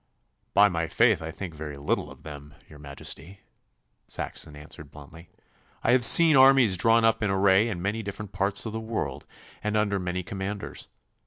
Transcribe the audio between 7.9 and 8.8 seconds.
different parts of the